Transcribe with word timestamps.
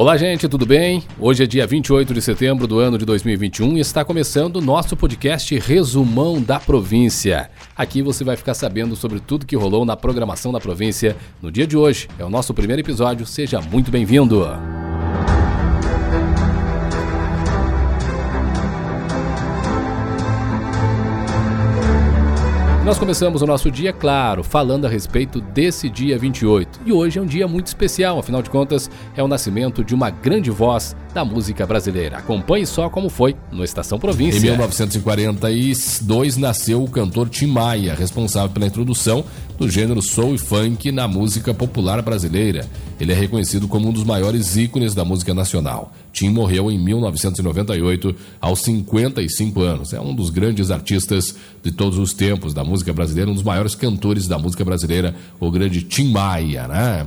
Olá, 0.00 0.16
gente, 0.16 0.48
tudo 0.48 0.64
bem? 0.64 1.02
Hoje 1.18 1.44
é 1.44 1.46
dia 1.46 1.66
28 1.66 2.14
de 2.14 2.22
setembro 2.22 2.66
do 2.66 2.78
ano 2.78 2.96
de 2.96 3.04
2021 3.04 3.76
e 3.76 3.80
está 3.80 4.02
começando 4.02 4.56
o 4.56 4.60
nosso 4.62 4.96
podcast 4.96 5.58
Resumão 5.58 6.40
da 6.40 6.58
Província. 6.58 7.50
Aqui 7.76 8.00
você 8.00 8.24
vai 8.24 8.34
ficar 8.34 8.54
sabendo 8.54 8.96
sobre 8.96 9.20
tudo 9.20 9.44
que 9.44 9.54
rolou 9.54 9.84
na 9.84 9.98
programação 9.98 10.52
da 10.52 10.58
província 10.58 11.18
no 11.42 11.52
dia 11.52 11.66
de 11.66 11.76
hoje. 11.76 12.08
É 12.18 12.24
o 12.24 12.30
nosso 12.30 12.54
primeiro 12.54 12.80
episódio, 12.80 13.26
seja 13.26 13.60
muito 13.60 13.90
bem-vindo. 13.90 14.42
Nós 22.90 22.98
começamos 22.98 23.40
o 23.40 23.46
nosso 23.46 23.70
dia, 23.70 23.92
claro, 23.92 24.42
falando 24.42 24.84
a 24.84 24.88
respeito 24.88 25.40
desse 25.40 25.88
dia 25.88 26.18
28. 26.18 26.80
E 26.84 26.92
hoje 26.92 27.20
é 27.20 27.22
um 27.22 27.24
dia 27.24 27.46
muito 27.46 27.68
especial, 27.68 28.18
afinal 28.18 28.42
de 28.42 28.50
contas, 28.50 28.90
é 29.16 29.22
o 29.22 29.28
nascimento 29.28 29.84
de 29.84 29.94
uma 29.94 30.10
grande 30.10 30.50
voz 30.50 30.96
da 31.14 31.24
música 31.24 31.64
brasileira. 31.64 32.18
Acompanhe 32.18 32.66
só 32.66 32.90
como 32.90 33.08
foi 33.08 33.36
no 33.52 33.62
Estação 33.62 33.96
Província. 33.96 34.38
Em 34.38 34.42
1942 34.42 36.36
nasceu 36.36 36.82
o 36.82 36.90
cantor 36.90 37.28
Tim 37.28 37.46
Maia, 37.46 37.94
responsável 37.94 38.50
pela 38.50 38.66
introdução 38.66 39.24
do 39.60 39.68
gênero 39.68 40.00
soul 40.00 40.34
e 40.34 40.38
funk 40.38 40.90
na 40.90 41.06
música 41.06 41.52
popular 41.52 42.00
brasileira. 42.00 42.66
Ele 42.98 43.12
é 43.12 43.14
reconhecido 43.14 43.68
como 43.68 43.90
um 43.90 43.92
dos 43.92 44.04
maiores 44.04 44.56
ícones 44.56 44.94
da 44.94 45.04
música 45.04 45.34
nacional. 45.34 45.92
Tim 46.14 46.30
morreu 46.30 46.70
em 46.70 46.78
1998, 46.78 48.16
aos 48.40 48.60
55 48.60 49.60
anos. 49.60 49.92
É 49.92 50.00
um 50.00 50.14
dos 50.14 50.30
grandes 50.30 50.70
artistas 50.70 51.36
de 51.62 51.70
todos 51.70 51.98
os 51.98 52.14
tempos 52.14 52.54
da 52.54 52.64
música 52.64 52.90
brasileira, 52.94 53.30
um 53.30 53.34
dos 53.34 53.42
maiores 53.42 53.74
cantores 53.74 54.26
da 54.26 54.38
música 54.38 54.64
brasileira, 54.64 55.14
o 55.38 55.50
grande 55.50 55.82
Tim 55.82 56.10
Maia, 56.10 56.66
né? 56.66 57.06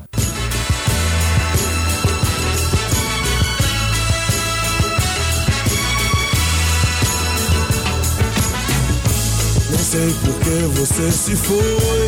sei 9.93 10.11
por 10.25 10.33
que 10.39 10.79
você 10.79 11.11
se 11.11 11.35
foi. 11.35 12.02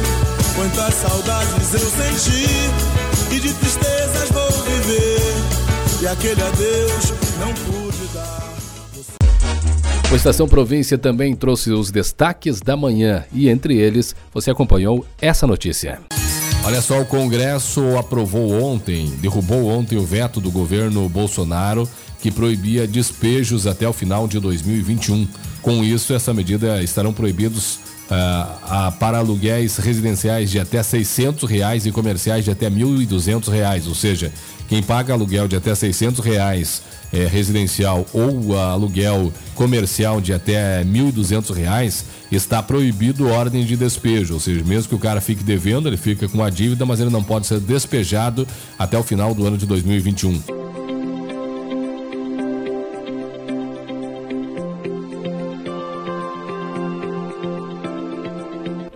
Quantas 0.56 0.94
saudades 0.94 1.74
eu 1.74 1.80
senti 1.80 3.36
e 3.36 3.40
de 3.42 3.54
tristezas 3.54 4.30
vou 4.30 4.50
viver. 4.64 5.20
E 6.02 6.08
aquele 6.08 6.42
adeus 6.42 7.14
não 7.40 7.54
pude 7.54 8.08
dar. 8.14 8.56
O 10.10 10.16
Estação 10.16 10.48
Província 10.48 10.98
também 10.98 11.36
trouxe 11.36 11.72
os 11.72 11.92
destaques 11.92 12.62
da 12.62 12.78
manhã 12.78 13.26
e 13.34 13.50
entre 13.50 13.76
eles 13.78 14.16
você 14.34 14.50
acompanhou 14.50 15.06
essa 15.20 15.46
notícia. 15.46 16.00
Olha 16.64 16.82
só, 16.82 17.02
o 17.02 17.06
Congresso 17.06 17.98
aprovou 17.98 18.64
ontem, 18.64 19.08
derrubou 19.20 19.68
ontem 19.68 19.98
o 19.98 20.06
veto 20.06 20.40
do 20.40 20.50
governo 20.50 21.10
Bolsonaro 21.10 21.88
que 22.22 22.32
proibia 22.32 22.88
despejos 22.88 23.68
até 23.68 23.88
o 23.88 23.94
final 23.94 24.26
de 24.26 24.40
2021. 24.40 25.28
Com 25.62 25.84
isso, 25.84 26.14
essa 26.14 26.34
medida 26.34 26.82
estarão 26.82 27.12
proibidos 27.12 27.80
uh, 28.06 28.92
para 29.00 29.18
aluguéis 29.18 29.78
residenciais 29.78 30.50
de 30.52 30.60
até 30.60 30.82
600 30.82 31.50
reais 31.50 31.86
e 31.86 31.92
comerciais 31.92 32.44
de 32.44 32.52
até 32.52 32.70
1.200 32.70 33.50
reais, 33.50 33.88
ou 33.88 33.96
seja, 33.96 34.32
quem 34.68 34.82
paga 34.82 35.14
aluguel 35.14 35.48
de 35.48 35.56
até 35.56 35.74
600 35.74 36.24
reais 36.26 36.82
é, 37.14 37.26
residencial 37.28 38.06
ou 38.12 38.58
aluguel 38.58 39.32
comercial 39.54 40.20
de 40.20 40.34
até 40.34 40.84
1.200 40.84 41.54
reais 41.54 42.06
está 42.32 42.62
proibido 42.62 43.28
ordem 43.28 43.64
de 43.64 43.78
despejo, 43.78 44.34
ou 44.34 44.40
seja, 44.40 44.64
mesmo 44.66 44.90
que 44.90 44.96
o 44.96 45.00
cara 45.00 45.22
fique 45.22 45.44
devendo, 45.44 45.88
ele 45.88 45.98
fica 45.98 46.28
com 46.28 46.44
a 46.44 46.50
dívida, 46.50 46.86
mas 46.86 47.00
ele 47.00 47.12
não 47.12 47.24
pode 47.24 47.46
ser 47.46 47.60
despejado 47.60 48.48
até 48.78 48.98
o 48.98 49.04
final 49.04 49.34
do 49.34 49.46
ano 49.46 49.58
de 49.58 49.66
2021. 49.66 50.65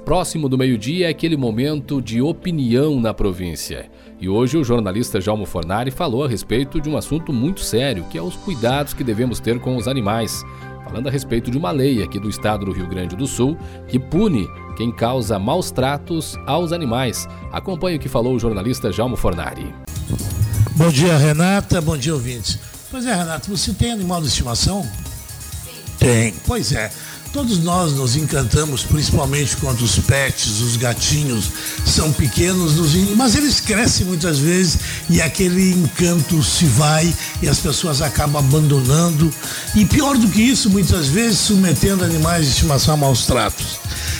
Próximo 0.09 0.49
do 0.49 0.57
meio-dia 0.57 1.05
é 1.05 1.09
aquele 1.11 1.37
momento 1.37 2.01
de 2.01 2.19
opinião 2.19 2.99
na 2.99 3.13
província. 3.13 3.91
E 4.19 4.27
hoje 4.27 4.57
o 4.57 4.63
jornalista 4.63 5.21
Jalmo 5.21 5.45
Fornari 5.45 5.91
falou 5.91 6.23
a 6.23 6.27
respeito 6.27 6.81
de 6.81 6.89
um 6.89 6.97
assunto 6.97 7.31
muito 7.31 7.61
sério, 7.61 8.03
que 8.09 8.17
é 8.17 8.21
os 8.23 8.35
cuidados 8.35 8.91
que 8.91 9.03
devemos 9.03 9.39
ter 9.39 9.59
com 9.59 9.77
os 9.77 9.87
animais. 9.87 10.43
Falando 10.83 11.07
a 11.07 11.11
respeito 11.11 11.51
de 11.51 11.59
uma 11.59 11.69
lei 11.69 12.01
aqui 12.01 12.19
do 12.19 12.27
estado 12.27 12.65
do 12.65 12.71
Rio 12.71 12.87
Grande 12.87 13.15
do 13.15 13.27
Sul 13.27 13.55
que 13.87 13.99
pune 13.99 14.47
quem 14.75 14.91
causa 14.91 15.37
maus 15.37 15.69
tratos 15.69 16.35
aos 16.47 16.73
animais. 16.73 17.27
Acompanhe 17.51 17.97
o 17.97 17.99
que 17.99 18.09
falou 18.09 18.33
o 18.33 18.39
jornalista 18.39 18.91
Jalmo 18.91 19.15
Fornari. 19.15 19.71
Bom 20.71 20.89
dia, 20.89 21.15
Renata. 21.17 21.79
Bom 21.81 21.95
dia, 21.95 22.15
ouvintes. 22.15 22.57
Pois 22.89 23.05
é, 23.05 23.13
Renata, 23.13 23.47
você 23.47 23.71
tem 23.73 23.91
animal 23.91 24.21
de 24.21 24.29
estimação? 24.29 24.81
Sim. 24.81 24.89
Tem. 25.99 26.33
Pois 26.47 26.71
é. 26.71 26.89
Todos 27.31 27.59
nós 27.59 27.93
nos 27.93 28.15
encantamos, 28.15 28.81
principalmente 28.81 29.55
quando 29.57 29.81
os 29.81 29.99
pets, 29.99 30.61
os 30.61 30.77
gatinhos, 30.77 31.45
são 31.85 32.11
pequenos, 32.11 32.73
mas 33.15 33.35
eles 33.35 33.59
crescem 33.59 34.07
muitas 34.07 34.39
vezes 34.39 34.79
e 35.07 35.21
aquele 35.21 35.71
encanto 35.73 36.41
se 36.41 36.65
vai 36.65 37.13
e 37.39 37.47
as 37.47 37.59
pessoas 37.59 38.01
acabam 38.01 38.43
abandonando. 38.43 39.31
E 39.75 39.85
pior 39.85 40.17
do 40.17 40.27
que 40.27 40.41
isso, 40.41 40.71
muitas 40.71 41.07
vezes 41.07 41.37
submetendo 41.37 42.03
animais 42.03 42.45
de 42.45 42.51
estimação 42.51 42.95
a 42.95 42.97
maus 42.97 43.27
tratos. 43.27 43.77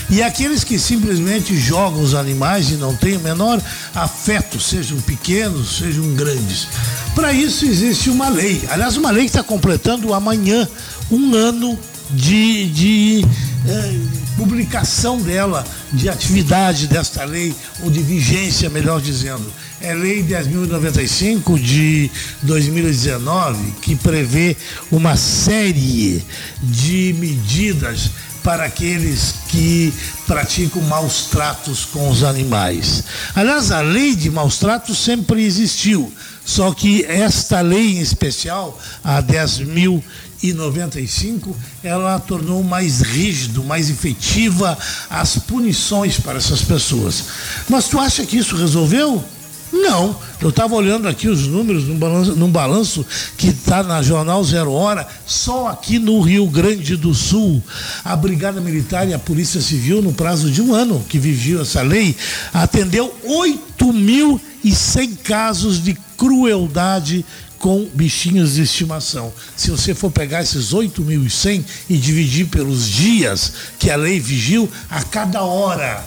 E 0.08 0.22
aqueles 0.22 0.64
que 0.64 0.78
simplesmente 0.78 1.58
jogam 1.58 2.02
os 2.02 2.14
animais 2.14 2.70
e 2.70 2.76
não 2.76 2.96
têm 2.96 3.18
o 3.18 3.22
menor 3.22 3.60
afeto, 3.96 4.60
sejam 4.60 5.00
pequenos, 5.02 5.78
sejam 5.78 6.14
grandes. 6.14 6.68
Para 7.16 7.34
isso 7.34 7.66
existe 7.66 8.12
uma 8.12 8.30
lei. 8.30 8.62
Aliás, 8.70 8.98
uma 8.98 9.10
lei 9.10 9.24
que 9.24 9.30
está 9.30 9.44
completando 9.44 10.14
amanhã 10.14 10.68
um 11.12 11.34
ano 11.34 11.78
de, 12.10 12.70
de 12.70 13.26
é, 13.68 14.00
publicação 14.36 15.22
dela, 15.22 15.66
de 15.92 16.10
atividade 16.10 16.88
desta 16.88 17.24
lei, 17.24 17.54
ou 17.84 17.92
de 17.92 18.02
vigência, 18.02 18.70
melhor 18.70 19.02
dizendo. 19.02 19.52
É 19.82 19.94
Lei 19.94 20.24
10.095 20.24 21.58
de 21.60 22.12
2019, 22.42 23.72
que 23.82 23.96
prevê 23.96 24.58
uma 24.92 25.16
série 25.16 26.24
de 26.62 27.16
medidas 27.18 28.10
para 28.44 28.66
aqueles 28.66 29.36
que 29.50 29.94
praticam 30.26 30.82
maus 30.84 31.26
tratos 31.26 31.86
com 31.86 32.10
os 32.10 32.24
animais. 32.24 33.04
Aliás, 33.36 33.72
a 33.72 33.82
lei 33.82 34.16
de 34.16 34.30
maus 34.30 34.58
tratos 34.58 34.98
sempre 34.98 35.44
existiu, 35.44 36.12
só 36.46 36.74
que 36.74 37.04
esta 37.06 37.62
lei 37.62 37.98
em 37.98 38.02
especial, 38.02 38.80
a 39.04 39.22
10.095, 39.22 40.02
e 40.42 40.54
95, 40.54 41.56
ela 41.84 42.20
tornou 42.20 42.64
mais 42.64 43.02
rígido, 43.02 43.64
mais 43.64 43.90
efetiva 43.90 44.78
as 45.10 45.38
punições 45.38 46.20
para 46.20 46.38
essas 46.38 46.62
pessoas. 46.62 47.24
Mas 47.68 47.88
tu 47.88 48.00
acha 48.00 48.26
que 48.26 48.38
isso 48.38 48.56
resolveu? 48.56 49.24
Não, 49.72 50.16
eu 50.42 50.50
estava 50.50 50.74
olhando 50.76 51.08
aqui 51.08 51.28
os 51.28 51.46
números 51.48 51.84
num 51.88 51.98
balanço, 51.98 52.36
num 52.36 52.50
balanço 52.50 53.06
que 53.38 53.50
está 53.50 53.84
na 53.84 54.02
Jornal 54.02 54.44
Zero 54.44 54.72
Hora, 54.72 55.08
só 55.26 55.68
aqui 55.68 56.00
no 56.00 56.22
Rio 56.22 56.48
Grande 56.48 56.96
do 56.96 57.14
Sul, 57.14 57.62
a 58.04 58.16
Brigada 58.16 58.60
Militar 58.60 59.08
e 59.08 59.14
a 59.14 59.20
Polícia 59.20 59.62
Civil, 59.62 60.02
no 60.02 60.14
prazo 60.14 60.50
de 60.50 60.62
um 60.62 60.74
ano 60.74 61.06
que 61.08 61.20
vigiu 61.20 61.62
essa 61.62 61.82
lei, 61.82 62.16
atendeu 62.52 63.16
8.100 63.24 65.18
casos 65.24 65.84
de 65.84 65.96
crueldade 66.18 67.24
com 67.60 67.88
bichinhos 67.94 68.56
de 68.56 68.64
estimação. 68.64 69.32
Se 69.56 69.70
você 69.70 69.94
for 69.94 70.10
pegar 70.10 70.42
esses 70.42 70.74
8.100 70.74 71.64
e 71.90 71.98
dividir 71.98 72.48
pelos 72.48 72.88
dias 72.88 73.54
que 73.78 73.92
a 73.92 73.96
lei 73.96 74.20
vigiu, 74.20 74.70
a 74.90 75.04
cada 75.04 75.44
hora 75.44 76.04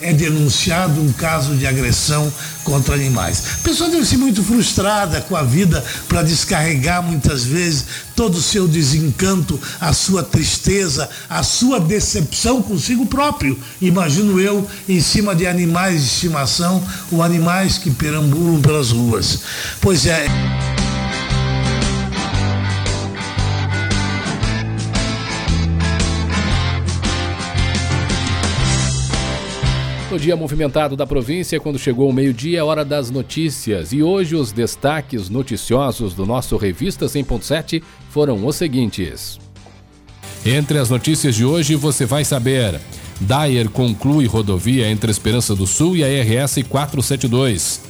é 0.00 0.12
denunciado 0.12 1.00
um 1.00 1.12
caso 1.12 1.54
de 1.56 1.66
agressão 1.66 2.32
contra 2.64 2.94
animais. 2.94 3.42
A 3.60 3.64
pessoa 3.64 3.88
deve 3.88 4.04
ser 4.04 4.16
muito 4.16 4.42
frustrada 4.42 5.20
com 5.22 5.36
a 5.36 5.42
vida 5.42 5.84
para 6.08 6.22
descarregar 6.22 7.02
muitas 7.02 7.44
vezes 7.44 7.84
todo 8.14 8.36
o 8.36 8.42
seu 8.42 8.66
desencanto, 8.66 9.60
a 9.80 9.92
sua 9.92 10.22
tristeza, 10.22 11.08
a 11.28 11.42
sua 11.42 11.78
decepção 11.80 12.62
consigo 12.62 13.06
próprio. 13.06 13.58
Imagino 13.80 14.40
eu 14.40 14.68
em 14.88 15.00
cima 15.00 15.34
de 15.34 15.46
animais 15.46 16.00
de 16.00 16.06
estimação 16.08 16.82
ou 17.10 17.22
animais 17.22 17.78
que 17.78 17.90
perambulam 17.90 18.60
pelas 18.60 18.90
ruas. 18.90 19.40
Pois 19.80 20.06
é. 20.06 20.55
Dia 30.18 30.36
movimentado 30.36 30.96
da 30.96 31.06
província, 31.06 31.60
quando 31.60 31.78
chegou 31.78 32.08
o 32.08 32.12
meio-dia, 32.12 32.58
é 32.58 32.62
hora 32.62 32.84
das 32.84 33.10
notícias. 33.10 33.92
E 33.92 34.02
hoje 34.02 34.34
os 34.34 34.50
destaques 34.50 35.28
noticiosos 35.28 36.14
do 36.14 36.24
nosso 36.24 36.56
Revista 36.56 37.06
100.7 37.06 37.82
foram 38.10 38.44
os 38.46 38.56
seguintes. 38.56 39.38
Entre 40.44 40.78
as 40.78 40.90
notícias 40.90 41.34
de 41.34 41.44
hoje 41.44 41.74
você 41.74 42.06
vai 42.06 42.24
saber: 42.24 42.80
Dyer 43.20 43.68
conclui 43.68 44.26
rodovia 44.26 44.88
entre 44.88 45.10
Esperança 45.10 45.54
do 45.54 45.66
Sul 45.66 45.96
e 45.96 46.04
a 46.04 46.06
RS 46.06 46.62
472. 46.68 47.80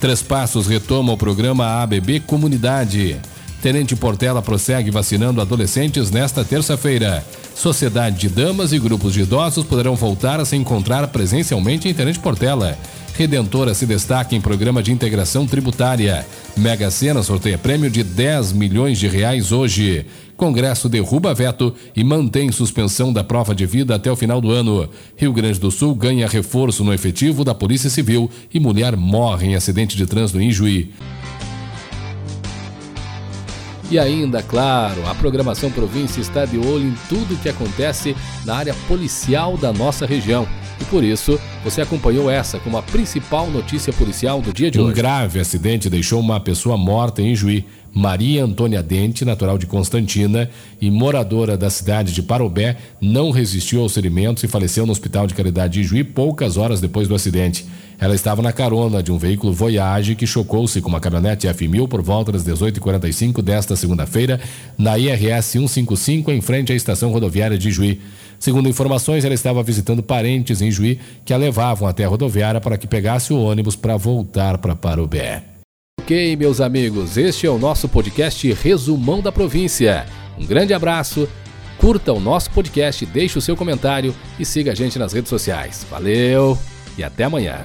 Três 0.00 0.22
Passos 0.22 0.66
retoma 0.66 1.12
o 1.12 1.16
programa 1.16 1.82
ABB 1.82 2.20
Comunidade. 2.20 3.20
Tenente 3.64 3.96
Portela 3.96 4.42
prossegue 4.42 4.90
vacinando 4.90 5.40
adolescentes 5.40 6.10
nesta 6.10 6.44
terça-feira. 6.44 7.24
Sociedade 7.54 8.18
de 8.18 8.28
damas 8.28 8.74
e 8.74 8.78
grupos 8.78 9.14
de 9.14 9.22
idosos 9.22 9.64
poderão 9.64 9.96
voltar 9.96 10.38
a 10.38 10.44
se 10.44 10.54
encontrar 10.54 11.08
presencialmente 11.08 11.88
em 11.88 11.94
Tenente 11.94 12.18
Portela. 12.18 12.76
Redentora 13.16 13.72
se 13.72 13.86
destaca 13.86 14.34
em 14.34 14.40
programa 14.40 14.82
de 14.82 14.92
integração 14.92 15.46
tributária. 15.46 16.26
Mega 16.54 16.90
Sena 16.90 17.22
sorteia 17.22 17.56
prêmio 17.56 17.88
de 17.88 18.04
10 18.04 18.52
milhões 18.52 18.98
de 18.98 19.08
reais 19.08 19.50
hoje. 19.50 20.04
Congresso 20.36 20.86
derruba 20.86 21.32
veto 21.32 21.74
e 21.96 22.04
mantém 22.04 22.52
suspensão 22.52 23.14
da 23.14 23.24
prova 23.24 23.54
de 23.54 23.64
vida 23.64 23.94
até 23.94 24.12
o 24.12 24.16
final 24.16 24.42
do 24.42 24.50
ano. 24.50 24.86
Rio 25.16 25.32
Grande 25.32 25.58
do 25.58 25.70
Sul 25.70 25.94
ganha 25.94 26.28
reforço 26.28 26.84
no 26.84 26.92
efetivo 26.92 27.42
da 27.42 27.54
Polícia 27.54 27.88
Civil 27.88 28.30
e 28.52 28.60
mulher 28.60 28.94
morre 28.94 29.46
em 29.46 29.54
acidente 29.54 29.96
de 29.96 30.04
trânsito 30.04 30.38
em 30.38 30.50
Juí. 30.52 30.92
E 33.94 33.98
ainda, 34.00 34.42
claro, 34.42 35.06
a 35.06 35.14
programação 35.14 35.70
província 35.70 36.20
está 36.20 36.44
de 36.44 36.58
olho 36.58 36.88
em 36.88 36.94
tudo 37.08 37.34
o 37.34 37.38
que 37.38 37.48
acontece 37.48 38.16
na 38.44 38.56
área 38.56 38.74
policial 38.88 39.56
da 39.56 39.72
nossa 39.72 40.04
região. 40.04 40.48
E 40.80 40.84
por 40.86 41.04
isso, 41.04 41.38
você 41.62 41.80
acompanhou 41.80 42.28
essa 42.28 42.58
como 42.58 42.76
a 42.76 42.82
principal 42.82 43.48
notícia 43.48 43.92
policial 43.92 44.42
do 44.42 44.52
dia 44.52 44.68
de 44.68 44.80
um 44.80 44.86
hoje. 44.86 44.94
Um 44.94 44.96
grave 44.96 45.38
acidente 45.38 45.88
deixou 45.88 46.18
uma 46.18 46.40
pessoa 46.40 46.76
morta 46.76 47.22
em 47.22 47.36
Juí. 47.36 47.64
Maria 47.94 48.42
Antônia 48.42 48.82
Dente, 48.82 49.24
natural 49.24 49.56
de 49.56 49.66
Constantina 49.66 50.50
e 50.80 50.90
moradora 50.90 51.56
da 51.56 51.70
cidade 51.70 52.12
de 52.12 52.20
Parobé, 52.20 52.76
não 53.00 53.30
resistiu 53.30 53.80
aos 53.80 53.94
ferimentos 53.94 54.42
e 54.42 54.48
faleceu 54.48 54.84
no 54.84 54.90
Hospital 54.90 55.28
de 55.28 55.34
Caridade 55.34 55.74
de 55.74 55.84
Juí 55.84 56.02
poucas 56.02 56.56
horas 56.56 56.80
depois 56.80 57.06
do 57.06 57.14
acidente. 57.14 57.64
Ela 58.04 58.14
estava 58.14 58.42
na 58.42 58.52
carona 58.52 59.02
de 59.02 59.10
um 59.10 59.16
veículo 59.16 59.50
Voyage 59.50 60.14
que 60.14 60.26
chocou-se 60.26 60.78
com 60.82 60.90
uma 60.90 61.00
caminhonete 61.00 61.46
F1000 61.46 61.88
por 61.88 62.02
volta 62.02 62.30
das 62.30 62.44
18h45 62.44 63.40
desta 63.40 63.74
segunda-feira 63.76 64.38
na 64.76 64.98
IRS 64.98 65.52
155 65.52 66.30
em 66.30 66.42
frente 66.42 66.70
à 66.70 66.76
estação 66.76 67.10
rodoviária 67.10 67.56
de 67.56 67.70
Juí. 67.70 68.02
Segundo 68.38 68.68
informações, 68.68 69.24
ela 69.24 69.32
estava 69.32 69.62
visitando 69.62 70.02
parentes 70.02 70.60
em 70.60 70.70
Juí 70.70 71.00
que 71.24 71.32
a 71.32 71.38
levavam 71.38 71.88
até 71.88 72.04
a 72.04 72.08
rodoviária 72.08 72.60
para 72.60 72.76
que 72.76 72.86
pegasse 72.86 73.32
o 73.32 73.40
ônibus 73.40 73.74
para 73.74 73.96
voltar 73.96 74.58
para 74.58 74.76
Parobé. 74.76 75.42
Ok, 75.98 76.36
meus 76.36 76.60
amigos, 76.60 77.16
este 77.16 77.46
é 77.46 77.50
o 77.50 77.56
nosso 77.56 77.88
podcast 77.88 78.52
Resumão 78.52 79.22
da 79.22 79.32
Província. 79.32 80.04
Um 80.38 80.44
grande 80.44 80.74
abraço, 80.74 81.26
curta 81.78 82.12
o 82.12 82.20
nosso 82.20 82.50
podcast, 82.50 83.06
deixe 83.06 83.38
o 83.38 83.40
seu 83.40 83.56
comentário 83.56 84.14
e 84.38 84.44
siga 84.44 84.72
a 84.72 84.74
gente 84.74 84.98
nas 84.98 85.14
redes 85.14 85.30
sociais. 85.30 85.86
Valeu 85.90 86.58
e 86.98 87.02
até 87.02 87.24
amanhã. 87.24 87.64